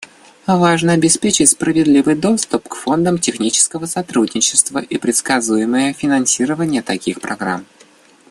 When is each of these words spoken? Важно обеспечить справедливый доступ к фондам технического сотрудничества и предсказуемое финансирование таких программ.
Важно 0.47 0.93
обеспечить 0.93 1.49
справедливый 1.51 2.15
доступ 2.15 2.67
к 2.67 2.73
фондам 2.73 3.19
технического 3.19 3.85
сотрудничества 3.85 4.79
и 4.79 4.97
предсказуемое 4.97 5.93
финансирование 5.93 6.81
таких 6.81 7.21
программ. 7.21 7.67